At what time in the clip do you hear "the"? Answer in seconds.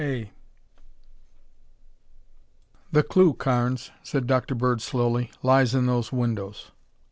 2.91-3.03